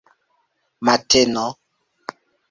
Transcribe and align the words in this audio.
mateno 0.85 1.43